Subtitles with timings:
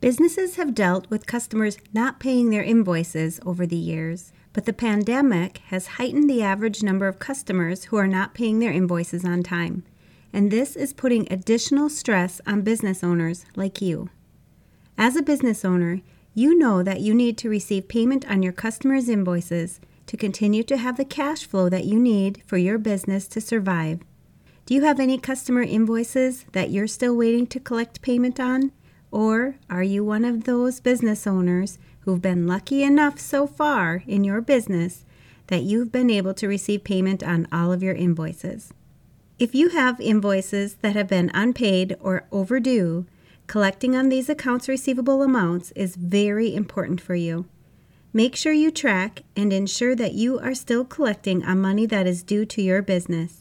[0.00, 5.58] Businesses have dealt with customers not paying their invoices over the years, but the pandemic
[5.66, 9.84] has heightened the average number of customers who are not paying their invoices on time.
[10.32, 14.08] And this is putting additional stress on business owners like you.
[14.96, 16.00] As a business owner,
[16.32, 20.78] you know that you need to receive payment on your customers' invoices to continue to
[20.78, 24.00] have the cash flow that you need for your business to survive.
[24.64, 28.72] Do you have any customer invoices that you're still waiting to collect payment on?
[29.10, 34.24] Or are you one of those business owners who've been lucky enough so far in
[34.24, 35.04] your business
[35.48, 38.72] that you've been able to receive payment on all of your invoices?
[39.38, 43.06] If you have invoices that have been unpaid or overdue,
[43.46, 47.46] collecting on these accounts receivable amounts is very important for you.
[48.12, 52.22] Make sure you track and ensure that you are still collecting on money that is
[52.22, 53.38] due to your business.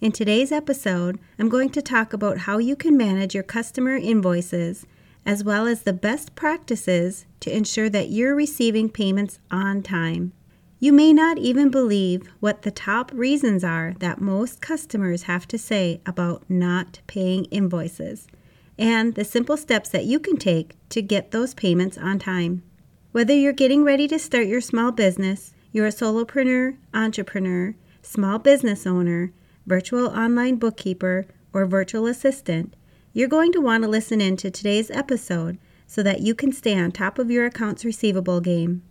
[0.00, 4.86] In today's episode, I'm going to talk about how you can manage your customer invoices
[5.26, 10.32] as well as the best practices to ensure that you're receiving payments on time.
[10.78, 15.58] You may not even believe what the top reasons are that most customers have to
[15.58, 18.28] say about not paying invoices
[18.78, 22.62] and the simple steps that you can take to get those payments on time.
[23.10, 28.86] Whether you're getting ready to start your small business, you're a solopreneur, entrepreneur, small business
[28.86, 29.32] owner,
[29.68, 32.74] virtual online bookkeeper, or virtual assistant,
[33.12, 36.78] you're going to want to listen in to today's episode so that you can stay
[36.78, 38.82] on top of your accounts receivable game.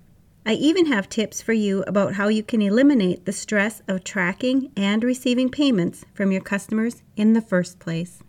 [0.45, 4.71] I even have tips for you about how you can eliminate the stress of tracking
[4.77, 8.21] and receiving payments from your customers in the first place.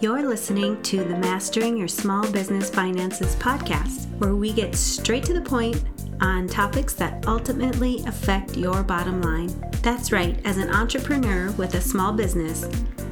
[0.00, 5.32] You're listening to the Mastering Your Small Business Finances podcast, where we get straight to
[5.32, 5.82] the point
[6.20, 9.52] on topics that ultimately affect your bottom line.
[9.82, 12.66] That's right, as an entrepreneur with a small business,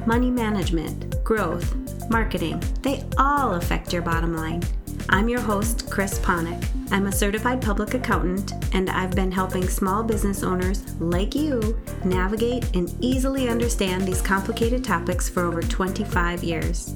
[0.05, 1.75] money management, growth,
[2.09, 4.61] marketing, they all affect your bottom line.
[5.09, 6.65] I'm your host, Chris Ponick.
[6.91, 12.75] I'm a certified public accountant, and I've been helping small business owners like you navigate
[12.75, 16.95] and easily understand these complicated topics for over 25 years.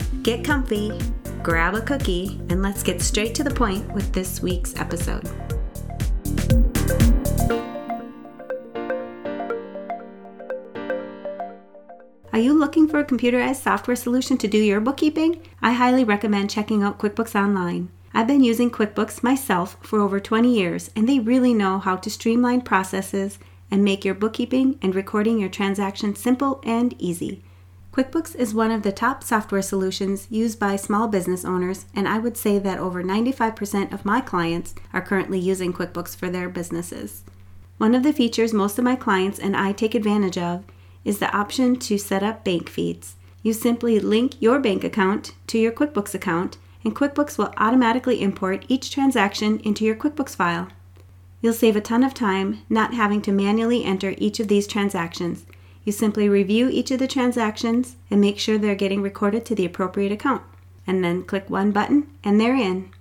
[0.23, 0.91] Get comfy,
[1.41, 5.27] grab a cookie, and let's get straight to the point with this week's episode.
[12.31, 15.41] Are you looking for a computerized software solution to do your bookkeeping?
[15.59, 17.89] I highly recommend checking out QuickBooks Online.
[18.13, 22.11] I've been using QuickBooks myself for over 20 years, and they really know how to
[22.11, 23.39] streamline processes
[23.71, 27.41] and make your bookkeeping and recording your transactions simple and easy.
[27.91, 32.19] QuickBooks is one of the top software solutions used by small business owners, and I
[32.19, 37.25] would say that over 95% of my clients are currently using QuickBooks for their businesses.
[37.79, 40.63] One of the features most of my clients and I take advantage of
[41.03, 43.17] is the option to set up bank feeds.
[43.43, 48.63] You simply link your bank account to your QuickBooks account, and QuickBooks will automatically import
[48.69, 50.69] each transaction into your QuickBooks file.
[51.41, 55.45] You'll save a ton of time not having to manually enter each of these transactions
[55.83, 59.65] you simply review each of the transactions and make sure they're getting recorded to the
[59.65, 60.43] appropriate account.
[60.85, 62.91] And then click one button and they're in.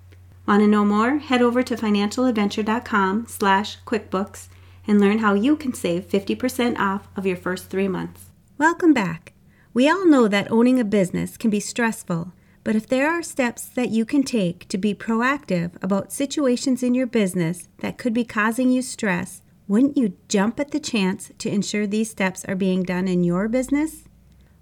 [0.47, 1.19] Want to know more?
[1.19, 4.49] Head over to financialadventure.com slash QuickBooks
[4.87, 8.31] and learn how you can save 50% off of your first three months.
[8.59, 9.33] Welcome back.
[9.73, 12.33] We all know that owning a business can be stressful,
[12.65, 16.95] but if there are steps that you can take to be proactive about situations in
[16.95, 21.49] your business that could be causing you stress, wouldn't you jump at the chance to
[21.49, 24.03] ensure these steps are being done in your business?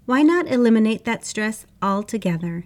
[0.05, 2.65] Why not eliminate that stress altogether?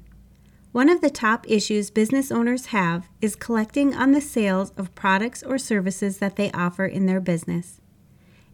[0.73, 5.41] One of the top issues business owners have is collecting on the sales of products
[5.41, 7.79] or services that they offer in their business.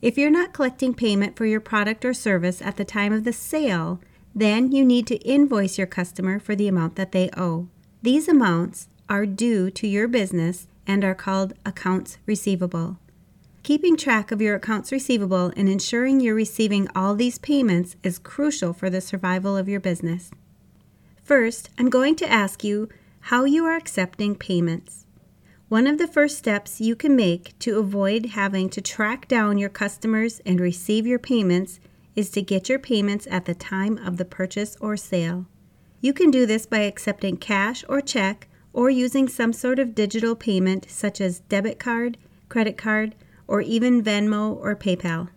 [0.03, 3.33] If you're not collecting payment for your product or service at the time of the
[3.33, 3.99] sale,
[4.35, 7.69] then you need to invoice your customer for the amount that they owe.
[8.03, 12.99] These amounts are due to your business and are called accounts receivable.
[13.61, 18.73] Keeping track of your accounts receivable and ensuring you're receiving all these payments is crucial
[18.73, 20.31] for the survival of your business.
[21.23, 22.89] First, I'm going to ask you
[23.19, 25.05] how you are accepting payments.
[25.67, 29.69] One of the first steps you can make to avoid having to track down your
[29.69, 31.79] customers and receive your payments
[32.15, 35.45] is to get your payments at the time of the purchase or sale.
[36.01, 40.35] You can do this by accepting cash or check or using some sort of digital
[40.35, 42.17] payment such as debit card,
[42.47, 43.13] credit card,
[43.49, 45.27] or even Venmo or PayPal.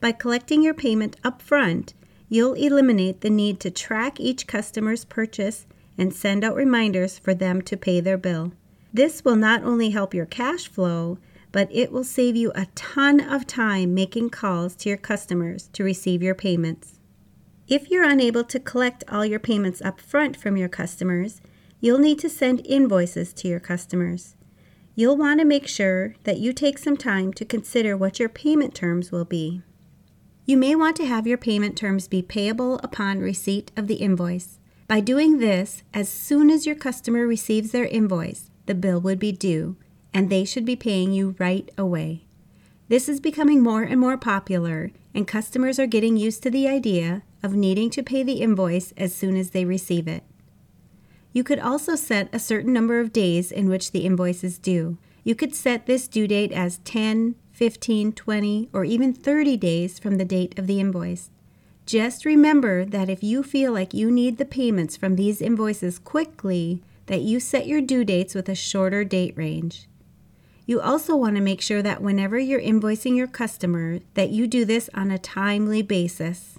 [0.00, 1.94] By collecting your payment up front,
[2.28, 5.64] you'll eliminate the need to track each customer's purchase
[5.96, 8.52] and send out reminders for them to pay their bill.
[8.92, 11.18] This will not only help your cash flow,
[11.52, 15.84] but it will save you a ton of time making calls to your customers to
[15.84, 16.98] receive your payments.
[17.68, 21.40] If you're unable to collect all your payments up front from your customers,
[21.80, 24.34] you'll need to send invoices to your customers.
[24.98, 28.74] You'll want to make sure that you take some time to consider what your payment
[28.74, 29.60] terms will be.
[30.46, 34.58] You may want to have your payment terms be payable upon receipt of the invoice.
[34.88, 39.32] By doing this, as soon as your customer receives their invoice, the bill would be
[39.32, 39.76] due,
[40.14, 42.24] and they should be paying you right away.
[42.88, 47.22] This is becoming more and more popular, and customers are getting used to the idea
[47.42, 50.24] of needing to pay the invoice as soon as they receive it.
[51.36, 54.96] You could also set a certain number of days in which the invoice is due.
[55.22, 60.16] You could set this due date as 10, 15, 20, or even 30 days from
[60.16, 61.28] the date of the invoice.
[61.84, 66.80] Just remember that if you feel like you need the payments from these invoices quickly,
[67.04, 69.90] that you set your due dates with a shorter date range.
[70.64, 74.64] You also want to make sure that whenever you're invoicing your customer that you do
[74.64, 76.58] this on a timely basis.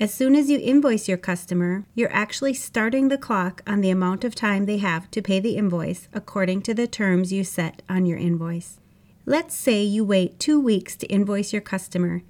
[0.00, 4.24] As soon as you invoice your customer, you're actually starting the clock on the amount
[4.24, 8.06] of time they have to pay the invoice according to the terms you set on
[8.06, 8.80] your invoice.
[9.26, 12.22] Let's say you wait two weeks to invoice your customer.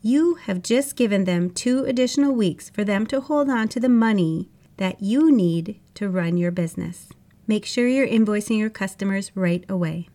[0.00, 3.88] You have just given them two additional weeks for them to hold on to the
[3.88, 7.08] money that you need to run your business.
[7.48, 10.08] Make sure you're invoicing your customers right away.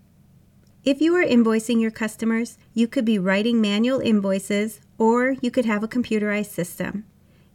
[0.85, 5.65] If you are invoicing your customers, you could be writing manual invoices or you could
[5.65, 7.05] have a computerized system.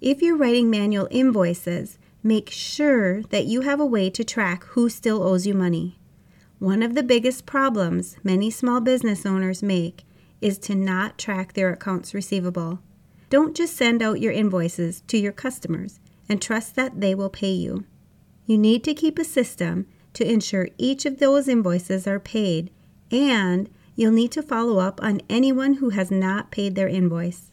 [0.01, 4.89] If you're writing manual invoices, make sure that you have a way to track who
[4.89, 5.99] still owes you money.
[6.59, 10.05] One of the biggest problems many small business owners make
[10.41, 12.81] is to not track their accounts receivable.
[13.29, 17.53] Don't just send out your invoices to your customers and trust that they will pay
[17.53, 17.85] you.
[18.47, 22.71] You need to keep a system to ensure each of those invoices are paid
[23.11, 27.53] and you'll need to follow up on anyone who has not paid their invoice.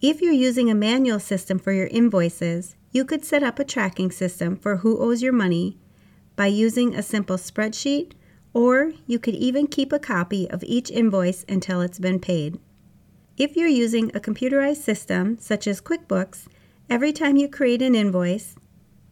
[0.00, 4.10] If you're using a manual system for your invoices, you could set up a tracking
[4.10, 5.78] system for who owes your money
[6.34, 8.14] by using a simple spreadsheet,
[8.52, 12.58] or you could even keep a copy of each invoice until it's been paid.
[13.36, 16.48] If you're using a computerized system such as QuickBooks,
[16.88, 18.56] every time you create an invoice,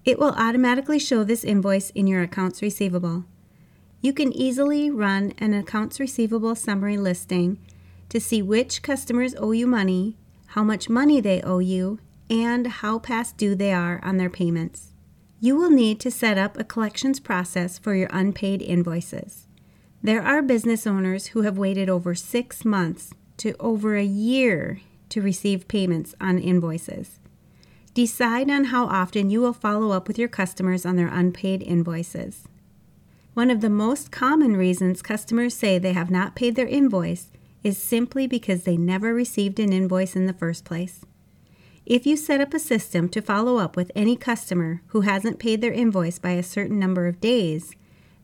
[0.05, 3.27] it will automatically show this invoice in your accounts receivable.
[4.01, 7.59] You can easily run an accounts receivable summary listing
[8.09, 10.17] to see which customers owe you money,
[10.49, 11.99] how much money they owe you,
[12.31, 14.93] and how past due they are on their payments.
[15.41, 19.47] You will need to set up a collections process for your unpaid invoices.
[20.03, 25.23] There are business owners who have waited over six months to over a year to
[25.23, 27.19] receive payments on invoices.
[27.95, 32.47] Decide on how often you will follow up with your customers on their unpaid invoices.
[33.39, 37.31] One of the most common reasons customers say they have not paid their invoice
[37.63, 41.03] is simply because they never received an invoice in the first place.
[41.87, 45.61] If you set up a system to follow up with any customer who hasn't paid
[45.61, 47.77] their invoice by a certain number of days,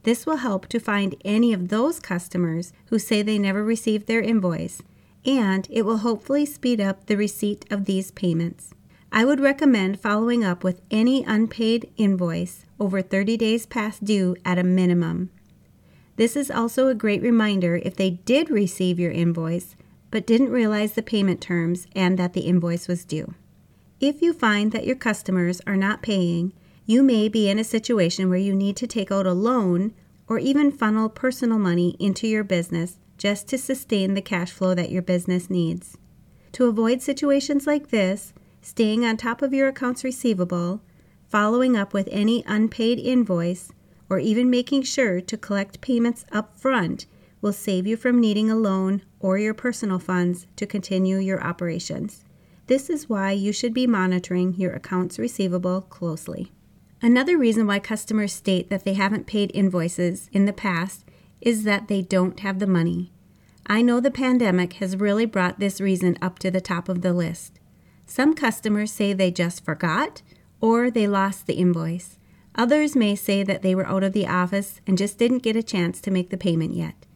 [0.02, 4.20] this will help to find any of those customers who say they never received their
[4.20, 4.82] invoice,
[5.24, 8.74] and it will hopefully speed up the receipt of these payments.
[9.16, 14.58] I would recommend following up with any unpaid invoice over 30 days past due at
[14.58, 15.30] a minimum.
[16.16, 19.76] This is also a great reminder if they did receive your invoice
[20.10, 23.34] but didn't realize the payment terms and that the invoice was due.
[24.00, 26.52] If you find that your customers are not paying,
[26.84, 29.94] you may be in a situation where you need to take out a loan
[30.26, 34.90] or even funnel personal money into your business just to sustain the cash flow that
[34.90, 35.96] your business needs.
[36.54, 38.32] To avoid situations like this,
[38.64, 40.80] staying on top of your accounts receivable,
[41.28, 43.70] following up with any unpaid invoice,
[44.08, 47.04] or even making sure to collect payments up front
[47.42, 52.24] will save you from needing a loan or your personal funds to continue your operations.
[52.66, 56.50] This is why you should be monitoring your accounts receivable closely.
[57.02, 61.04] Another reason why customers state that they haven't paid invoices in the past
[61.42, 63.12] is that they don't have the money.
[63.66, 67.12] I know the pandemic has really brought this reason up to the top of the
[67.12, 67.60] list.
[68.06, 70.22] Some customers say they just forgot
[70.60, 72.18] or they lost the invoice.
[72.54, 75.62] Others may say that they were out of the office and just didn't get a
[75.62, 77.06] chance to make the payment yet.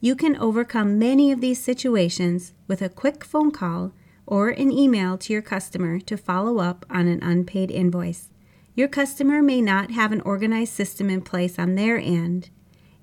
[0.00, 3.92] You can overcome many of these situations with a quick phone call
[4.26, 8.28] or an email to your customer to follow up on an unpaid invoice.
[8.74, 12.50] Your customer may not have an organized system in place on their end,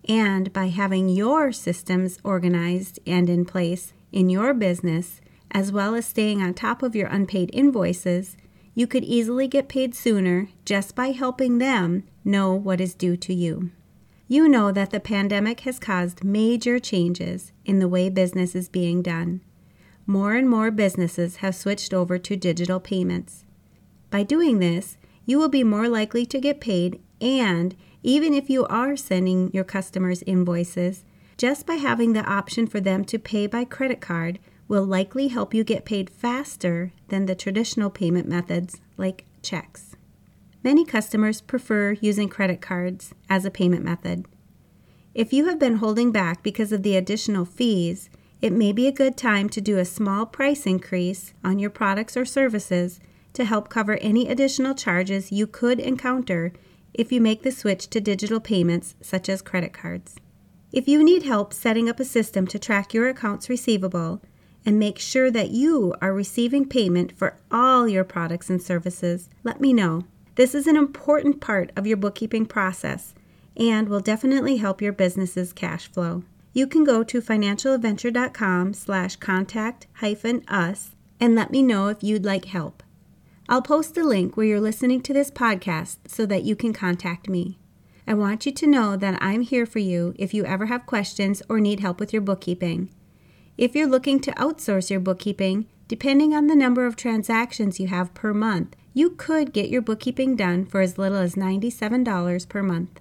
[0.08, 5.20] and by having your systems organized and in place in your business,
[5.56, 8.36] as well as staying on top of your unpaid invoices,
[8.74, 13.34] you could easily get paid sooner just by helping them know what is due to
[13.34, 13.72] you.
[14.28, 19.02] You know that the pandemic has caused major changes in the way business is being
[19.02, 19.40] done.
[20.06, 23.46] More and more businesses have switched over to digital payments.
[24.10, 28.66] By doing this, you will be more likely to get paid, and even if you
[28.66, 31.06] are sending your customers invoices,
[31.38, 35.54] just by having the option for them to pay by credit card will likely help
[35.54, 39.96] you get paid faster than the traditional payment methods like checks.
[40.64, 44.26] Many customers prefer using credit cards as a payment method.
[45.14, 48.10] If you have been holding back because of the additional fees,
[48.42, 52.18] it may be a good time to do a small price increase on your products
[52.18, 53.00] or services
[53.34, 56.52] to help cover any additional charges you could encounter
[56.94, 60.16] if you make the switch to digital payments such as credit cards.
[60.72, 64.22] If you need help setting up a system to track your accounts receivable
[64.66, 69.62] and make sure that you are receiving payment for all your products and services, let
[69.62, 70.04] me know.
[70.36, 73.14] This is an important part of your bookkeeping process
[73.56, 76.24] and will definitely help your business's cash flow.
[76.54, 82.26] You can go to financialadventure.com slash contact hyphen us and let me know if you'd
[82.26, 82.84] like help.
[83.48, 87.30] I'll post a link where you're listening to this podcast so that you can contact
[87.30, 87.60] me.
[88.08, 91.42] I want you to know that I'm here for you if you ever have questions
[91.50, 92.90] or need help with your bookkeeping.
[93.58, 98.14] If you're looking to outsource your bookkeeping, depending on the number of transactions you have
[98.14, 103.00] per month, you could get your bookkeeping done for as little as $97 per month.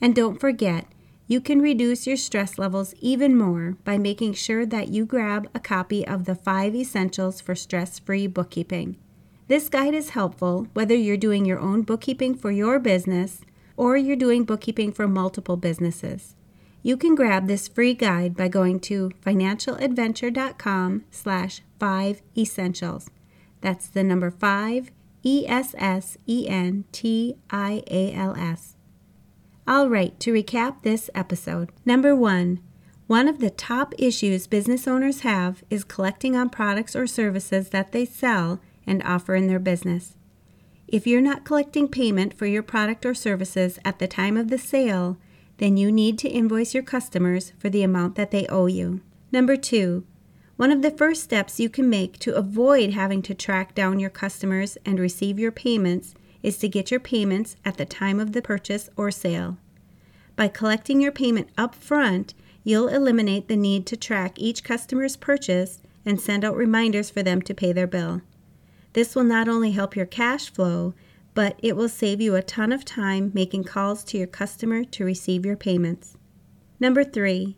[0.00, 0.86] And don't forget,
[1.26, 5.60] you can reduce your stress levels even more by making sure that you grab a
[5.60, 8.96] copy of the 5 Essentials for Stress Free Bookkeeping.
[9.48, 13.40] This guide is helpful whether you're doing your own bookkeeping for your business
[13.76, 16.36] or you're doing bookkeeping for multiple businesses.
[16.82, 23.10] You can grab this free guide by going to financialadventure.com slash 5 essentials.
[23.60, 24.90] That's the number 5
[25.22, 28.76] E S S E N T I A L S.
[29.68, 31.70] All right, to recap this episode.
[31.84, 32.60] Number one,
[33.06, 37.92] one of the top issues business owners have is collecting on products or services that
[37.92, 40.16] they sell and offer in their business.
[40.88, 44.58] If you're not collecting payment for your product or services at the time of the
[44.58, 45.18] sale,
[45.60, 49.02] then you need to invoice your customers for the amount that they owe you.
[49.30, 50.04] Number two,
[50.56, 54.08] one of the first steps you can make to avoid having to track down your
[54.08, 58.40] customers and receive your payments is to get your payments at the time of the
[58.40, 59.58] purchase or sale.
[60.34, 62.32] By collecting your payment up front,
[62.64, 67.42] you'll eliminate the need to track each customer's purchase and send out reminders for them
[67.42, 68.22] to pay their bill.
[68.94, 70.94] This will not only help your cash flow,
[71.40, 75.06] but it will save you a ton of time making calls to your customer to
[75.06, 76.18] receive your payments.
[76.78, 77.56] Number three,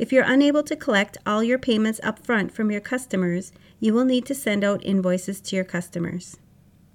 [0.00, 4.04] if you're unable to collect all your payments up front from your customers, you will
[4.04, 6.38] need to send out invoices to your customers.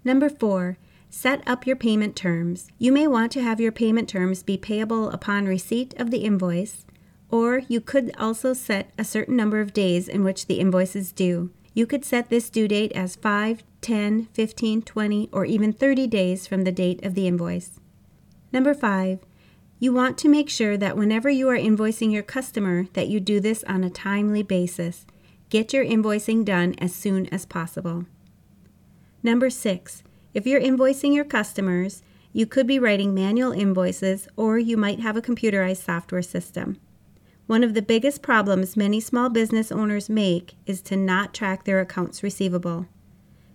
[0.04, 0.78] Number four,
[1.10, 2.68] set up your payment terms.
[2.78, 6.86] You may want to have your payment terms be payable upon receipt of the invoice,
[7.30, 11.14] or you could also set a certain number of days in which the invoice is
[11.14, 11.52] due.
[11.76, 16.48] You could set this due date as 5, 10, 15, 20, or even 30 days
[16.48, 17.80] from the date of the invoice.
[18.54, 19.20] Number 5,
[19.78, 23.42] you want to make sure that whenever you are invoicing your customer that you do
[23.42, 25.06] this on a timely basis.
[25.50, 28.06] Get your invoicing done as soon as possible.
[29.22, 30.02] Number 6.
[30.34, 35.18] If you're invoicing your customers, you could be writing manual invoices or you might have
[35.18, 36.80] a computerized software system.
[37.48, 41.80] One of the biggest problems many small business owners make is to not track their
[41.80, 42.88] accounts receivable.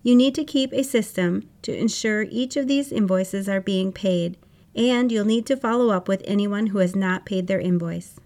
[0.03, 4.39] You need to keep a system to ensure each of these invoices are being paid
[4.75, 8.17] and you'll need to follow up with anyone who has not paid their invoice.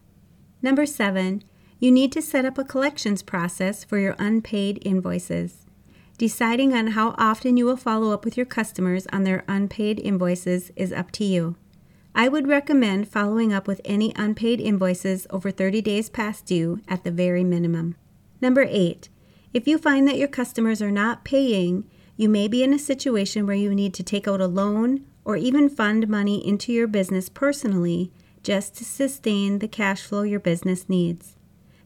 [0.60, 1.42] Number seven,
[1.78, 5.66] you need to set up a collections process for your unpaid invoices.
[6.16, 10.70] Deciding on how often you will follow up with your customers on their unpaid invoices
[10.76, 11.56] is up to you.
[12.16, 17.02] I would recommend following up with any unpaid invoices over 30 days past due at
[17.02, 17.96] the very minimum.
[18.40, 19.08] Number eight,
[19.52, 23.46] if you find that your customers are not paying, you may be in a situation
[23.46, 27.28] where you need to take out a loan or even fund money into your business
[27.28, 28.12] personally
[28.44, 31.34] just to sustain the cash flow your business needs.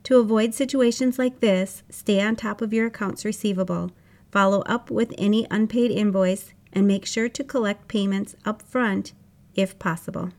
[0.04, 3.92] To avoid situations like this, stay on top of your accounts receivable,
[4.30, 9.14] follow up with any unpaid invoice, and make sure to collect payments up front
[9.58, 10.30] if possible.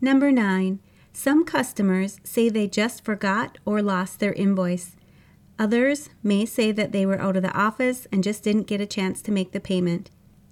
[0.00, 0.78] Number 9.
[1.12, 4.96] Some customers say they just forgot or lost their invoice.
[5.58, 8.86] Others may say that they were out of the office and just didn't get a
[8.86, 10.10] chance to make the payment.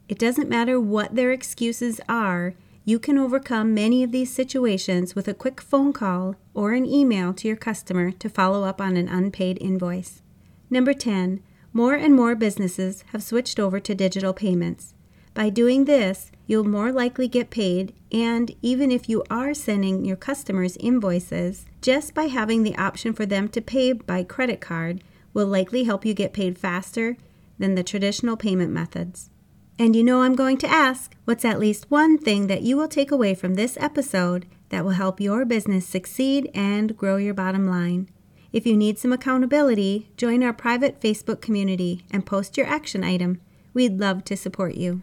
[0.09, 2.55] It doesn't matter what their excuses are,
[2.85, 7.35] you can overcome many of these situations with a quick phone call or an email
[7.35, 10.23] to your customer to follow up on an unpaid invoice.
[10.71, 11.43] Number 10.
[11.75, 14.95] More and more businesses have switched over to digital payments.
[15.39, 20.17] By doing this, you'll more likely get paid, and even if you are sending your
[20.17, 25.01] customers invoices, just by having the option for them to pay by credit card
[25.33, 27.17] will likely help you get paid faster
[27.57, 29.31] than the traditional payment methods.
[29.79, 32.89] And you know I'm going to ask what's at least one thing that you will
[32.89, 37.69] take away from this episode that will help your business succeed and grow your bottom
[37.69, 38.09] line.
[38.53, 43.41] If you need some accountability, join our private Facebook community and post your action item.
[43.73, 45.03] We'd love to support you.